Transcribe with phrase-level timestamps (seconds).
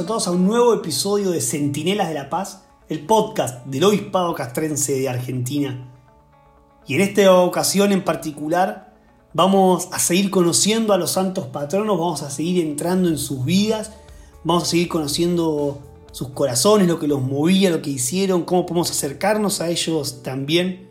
[0.00, 4.34] a todos a un nuevo episodio de Centinelas de la Paz, el podcast del Obispado
[4.34, 5.92] Castrense de Argentina.
[6.86, 8.94] Y en esta ocasión en particular
[9.34, 13.92] vamos a seguir conociendo a los santos patronos, vamos a seguir entrando en sus vidas,
[14.42, 15.80] vamos a seguir conociendo
[16.12, 20.88] sus corazones, lo que los movía, lo que hicieron, cómo podemos acercarnos a ellos también.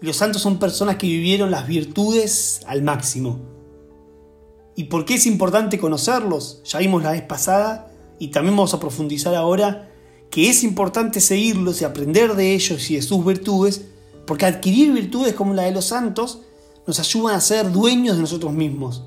[0.00, 3.40] los santos son personas que vivieron las virtudes al máximo
[4.74, 6.62] ¿Y por qué es importante conocerlos?
[6.64, 9.90] Ya vimos la vez pasada y también vamos a profundizar ahora
[10.30, 13.82] que es importante seguirlos y aprender de ellos y de sus virtudes,
[14.26, 16.40] porque adquirir virtudes como la de los santos
[16.86, 19.04] nos ayudan a ser dueños de nosotros mismos,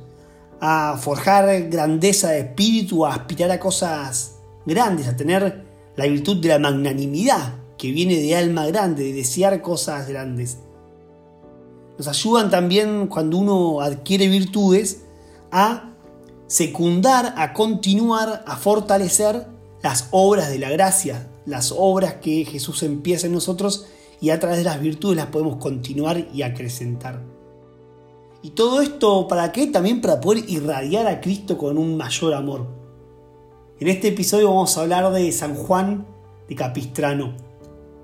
[0.61, 4.35] a forjar grandeza de espíritu, a aspirar a cosas
[4.67, 9.61] grandes, a tener la virtud de la magnanimidad, que viene de alma grande, de desear
[9.63, 10.59] cosas grandes.
[11.97, 15.04] Nos ayudan también cuando uno adquiere virtudes
[15.57, 15.95] a
[16.47, 19.47] secundar, a continuar, a fortalecer
[19.81, 23.87] las obras de la gracia, las obras que Jesús empieza en nosotros
[24.19, 27.21] y a través de las virtudes las podemos continuar y acrecentar.
[28.41, 29.67] Y todo esto, ¿para qué?
[29.67, 32.67] También para poder irradiar a Cristo con un mayor amor.
[33.79, 36.05] En este episodio vamos a hablar de San Juan
[36.49, 37.33] de Capistrano.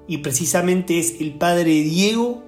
[0.07, 2.43] Y precisamente es el padre Diego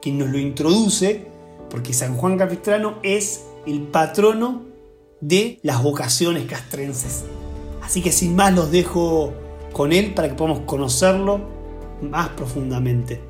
[0.00, 1.26] quien nos lo introduce,
[1.68, 4.62] porque San Juan Capistrano es el patrono
[5.20, 7.28] de las vocaciones castrenses.
[7.82, 9.34] Así que sin más los dejo
[9.72, 11.40] con él para que podamos conocerlo
[12.00, 13.20] más profundamente.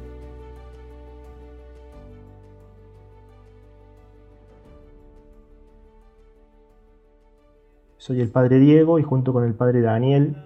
[7.96, 10.36] Soy el padre Diego y junto con el padre Daniel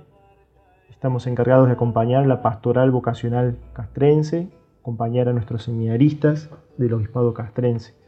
[0.88, 4.48] estamos encargados de acompañar la pastoral vocacional castrense,
[4.80, 6.48] acompañar a nuestros seminaristas
[6.78, 8.01] del obispado castrense.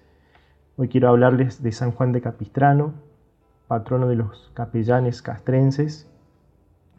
[0.76, 2.94] Hoy quiero hablarles de San Juan de Capistrano,
[3.68, 6.10] patrono de los capellanes castrenses.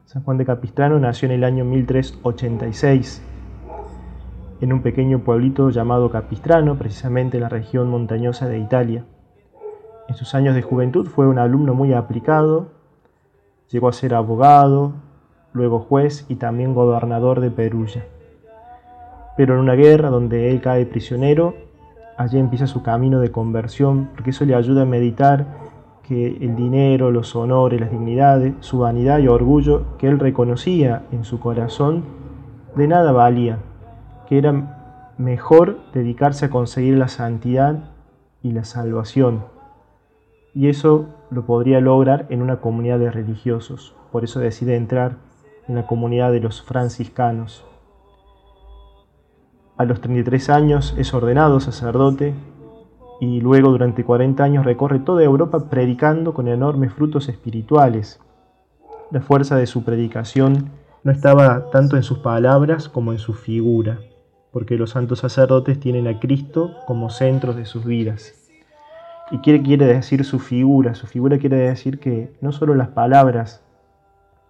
[0.06, 3.22] San Juan de Capistrano nació en el año 1386
[4.62, 9.04] en un pequeño pueblito llamado Capistrano, precisamente en la región montañosa de Italia.
[10.08, 12.70] En sus años de juventud fue un alumno muy aplicado,
[13.70, 14.94] llegó a ser abogado,
[15.52, 18.06] luego juez y también gobernador de Perugia.
[19.36, 21.56] Pero en una guerra donde él cae prisionero,
[22.18, 25.46] allí empieza su camino de conversión, porque eso le ayuda a meditar
[26.04, 31.24] que el dinero, los honores, las dignidades, su vanidad y orgullo que él reconocía en
[31.24, 32.04] su corazón,
[32.76, 33.58] de nada valía,
[34.28, 37.92] que era mejor dedicarse a conseguir la santidad
[38.44, 39.46] y la salvación.
[40.54, 43.96] Y eso lo podría lograr en una comunidad de religiosos.
[44.12, 45.18] Por eso decide entrar
[45.68, 47.66] en la comunidad de los franciscanos.
[49.78, 52.34] A los 33 años es ordenado sacerdote
[53.20, 58.22] y luego durante 40 años recorre toda Europa predicando con enormes frutos espirituales.
[59.12, 60.70] La fuerza de su predicación
[61.04, 64.00] no estaba tanto en sus palabras como en su figura,
[64.54, 68.34] porque los santos sacerdotes tienen a Cristo como centro de sus vidas.
[69.30, 70.96] ¿Y qué quiere decir su figura?
[70.96, 73.62] Su figura quiere decir que no solo las palabras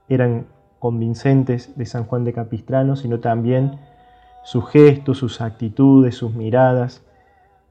[0.08, 0.46] eran
[0.78, 3.80] convincentes de San Juan de Capistrano, sino también
[4.46, 7.04] sus gestos, sus actitudes, sus miradas.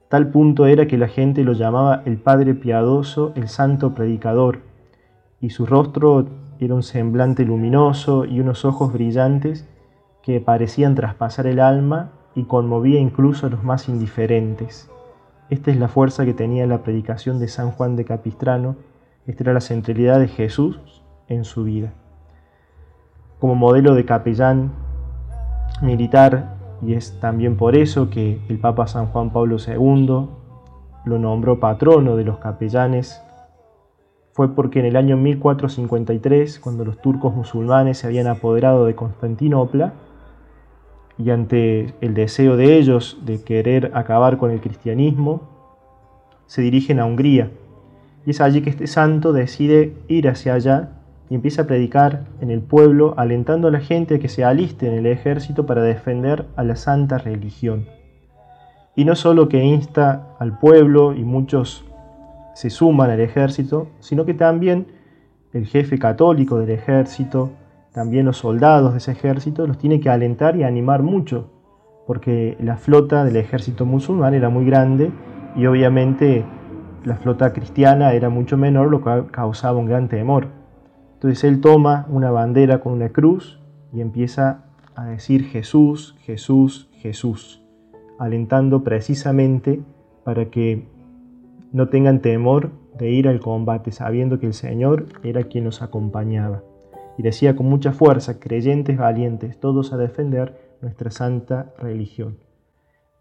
[0.09, 4.59] Tal punto era que la gente lo llamaba el Padre Piadoso, el Santo Predicador,
[5.39, 6.27] y su rostro
[6.59, 9.67] era un semblante luminoso y unos ojos brillantes
[10.21, 14.91] que parecían traspasar el alma y conmovía incluso a los más indiferentes.
[15.49, 18.75] Esta es la fuerza que tenía la predicación de San Juan de Capistrano,
[19.27, 21.93] esta era la centralidad de Jesús en su vida.
[23.39, 24.71] Como modelo de capellán
[25.81, 26.54] militar
[26.85, 30.27] y es también por eso que el Papa San Juan Pablo II
[31.05, 33.21] lo nombró patrono de los capellanes.
[34.33, 39.93] Fue porque en el año 1453, cuando los turcos musulmanes se habían apoderado de Constantinopla,
[41.17, 45.41] y ante el deseo de ellos de querer acabar con el cristianismo,
[46.45, 47.51] se dirigen a Hungría.
[48.25, 52.51] Y es allí que este santo decide ir hacia allá y empieza a predicar en
[52.51, 56.45] el pueblo, alentando a la gente a que se aliste en el ejército para defender
[56.55, 57.85] a la santa religión.
[58.95, 61.85] Y no solo que insta al pueblo y muchos
[62.53, 64.87] se suman al ejército, sino que también
[65.51, 67.51] el jefe católico del ejército,
[67.93, 71.49] también los soldados de ese ejército, los tiene que alentar y animar mucho,
[72.07, 75.11] porque la flota del ejército musulmán era muy grande
[75.55, 76.45] y obviamente
[77.03, 80.64] la flota cristiana era mucho menor, lo cual causaba un gran temor.
[81.25, 83.59] Entonces él toma una bandera con una cruz
[83.91, 87.63] y empieza a decir Jesús, Jesús, Jesús,
[88.19, 89.81] alentando precisamente
[90.23, 90.87] para que
[91.71, 96.61] no tengan temor de ir al combate sabiendo que el Señor era quien nos acompañaba.
[97.17, 102.37] Y decía con mucha fuerza, creyentes valientes, todos a defender nuestra santa religión.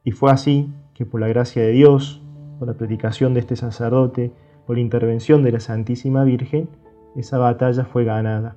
[0.04, 2.20] Y fue así que por la gracia de Dios,
[2.58, 4.30] por la predicación de este sacerdote,
[4.66, 6.68] por la intervención de la Santísima Virgen,
[7.20, 8.56] esa batalla fue ganada.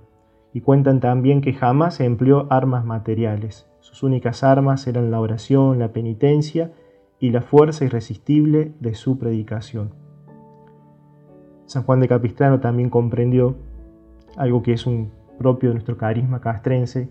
[0.53, 3.67] Y cuentan también que jamás empleó armas materiales.
[3.79, 6.71] Sus únicas armas eran la oración, la penitencia
[7.19, 9.91] y la fuerza irresistible de su predicación.
[11.65, 13.55] San Juan de Capistrano también comprendió
[14.37, 17.09] algo que es un propio de nuestro carisma castrense,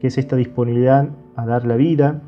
[0.00, 2.22] que es esta disponibilidad a dar la vida,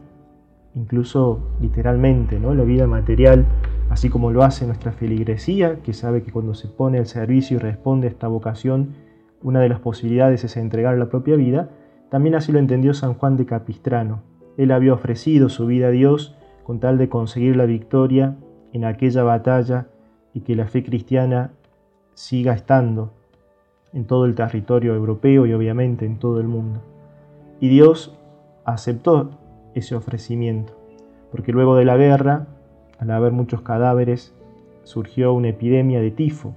[0.75, 2.55] incluso literalmente, ¿no?
[2.55, 3.47] la vida material,
[3.91, 7.61] así como lo hace nuestra feligresía, que sabe que cuando se pone al servicio y
[7.61, 8.95] responde a esta vocación,
[9.43, 11.71] una de las posibilidades es entregar la propia vida,
[12.09, 14.23] también así lo entendió San Juan de Capistrano.
[14.57, 18.37] Él había ofrecido su vida a Dios con tal de conseguir la victoria
[18.73, 19.89] en aquella batalla
[20.35, 21.51] y que la fe cristiana
[22.15, 23.13] siga estando
[23.93, 26.81] en todo el territorio europeo y obviamente en todo el mundo.
[27.59, 28.17] Y Dios
[28.65, 29.31] aceptó
[29.75, 30.75] ese ofrecimiento,
[31.33, 32.47] porque luego de la guerra,
[33.01, 34.35] al haber muchos cadáveres,
[34.85, 36.55] surgió una epidemia de tifo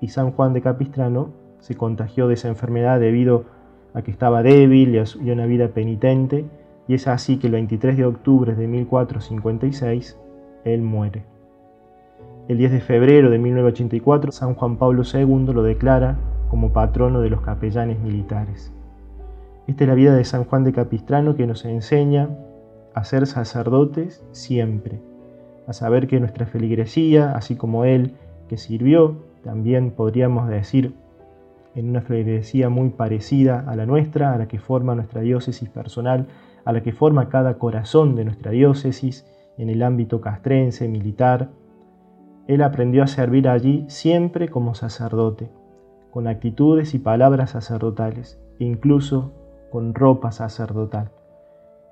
[0.00, 1.30] y San Juan de Capistrano
[1.60, 3.44] se contagió de esa enfermedad debido
[3.94, 6.44] a que estaba débil y a una vida penitente,
[6.86, 10.18] y es así que el 23 de octubre de 1456
[10.64, 11.24] él muere.
[12.48, 17.30] El 10 de febrero de 1984 San Juan Pablo II lo declara como patrono de
[17.30, 18.72] los capellanes militares.
[19.66, 22.30] Esta es la vida de San Juan de Capistrano que nos enseña
[22.94, 25.00] a ser sacerdotes siempre,
[25.68, 28.14] a saber que nuestra feligresía, así como él
[28.48, 30.94] que sirvió, también podríamos decir
[31.74, 36.26] en una feligresía muy parecida a la nuestra, a la que forma nuestra diócesis personal,
[36.64, 39.26] a la que forma cada corazón de nuestra diócesis
[39.58, 41.50] en el ámbito castrense, militar.
[42.46, 45.50] Él aprendió a servir allí siempre como sacerdote,
[46.10, 49.34] con actitudes y palabras sacerdotales, incluso
[49.70, 51.10] con ropa sacerdotal.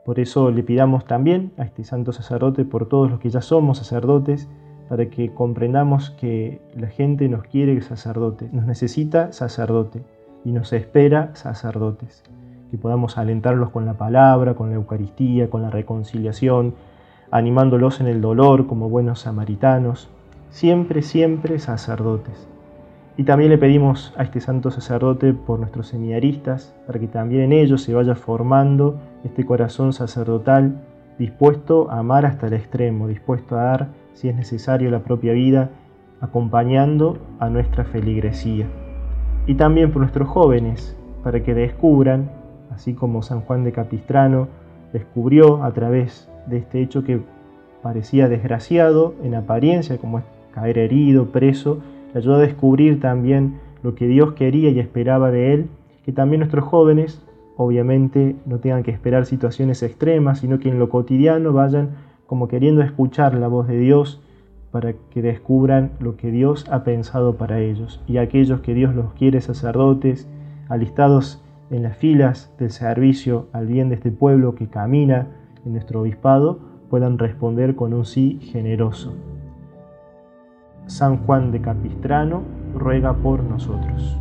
[0.07, 3.79] Por eso le pidamos también a este santo sacerdote, por todos los que ya somos
[3.79, 4.49] sacerdotes,
[4.89, 10.03] para que comprendamos que la gente nos quiere sacerdote, nos necesita sacerdote
[10.45, 12.23] y nos espera sacerdotes.
[12.71, 16.75] Que podamos alentarlos con la palabra, con la Eucaristía, con la reconciliación,
[17.33, 20.09] animándolos en el dolor como buenos samaritanos,
[20.51, 22.47] siempre, siempre sacerdotes.
[23.19, 27.53] Y también le pedimos a este santo sacerdote por nuestros seminaristas, para que también en
[27.53, 30.83] ellos se vaya formando este corazón sacerdotal
[31.19, 35.71] dispuesto a amar hasta el extremo, dispuesto a dar, si es necesario, la propia vida,
[36.21, 38.67] acompañando a nuestra feligresía.
[39.47, 42.31] Y también por nuestros jóvenes, para que descubran,
[42.71, 44.49] así como San Juan de Capistrano
[44.93, 47.21] descubrió a través de este hecho que
[47.83, 51.81] parecía desgraciado en apariencia, como es caer herido, preso,
[52.15, 55.67] ayudó a descubrir también lo que Dios quería y esperaba de él,
[56.05, 57.23] que también nuestros jóvenes
[57.57, 61.91] obviamente no tengan que esperar situaciones extremas, sino que en lo cotidiano vayan
[62.27, 64.21] como queriendo escuchar la voz de Dios
[64.71, 68.03] para que descubran lo que Dios ha pensado para ellos.
[68.07, 70.29] Y aquellos que Dios los quiere sacerdotes,
[70.69, 75.29] alistados en las filas del servicio al bien de este pueblo que camina
[75.65, 76.59] en nuestro obispado,
[76.91, 79.15] puedan responder con un sí generoso.
[80.87, 82.43] San Juan de Capistrano
[82.75, 84.17] ruega por nosotros.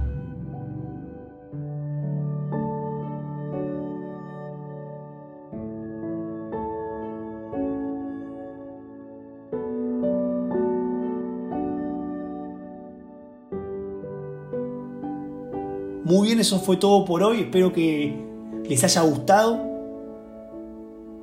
[16.05, 17.41] Muy bien, eso fue todo por hoy.
[17.41, 18.15] Espero que
[18.63, 19.57] les haya gustado.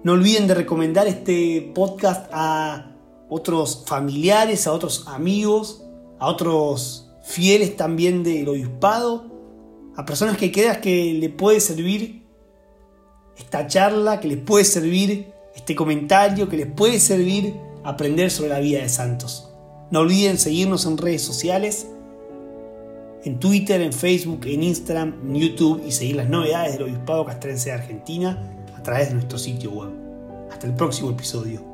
[0.02, 2.91] No olviden de recomendar este podcast a
[3.34, 5.82] otros familiares, a otros amigos,
[6.18, 9.24] a otros fieles también del obispado,
[9.96, 12.24] a personas que creas que le puede servir
[13.38, 18.60] esta charla, que les puede servir este comentario, que les puede servir aprender sobre la
[18.60, 19.48] vida de santos.
[19.90, 21.86] No olviden seguirnos en redes sociales,
[23.24, 27.70] en Twitter, en Facebook, en Instagram, en YouTube y seguir las novedades del Obispado Castrense
[27.70, 28.38] de Argentina
[28.76, 29.90] a través de nuestro sitio web.
[30.50, 31.72] Hasta el próximo episodio.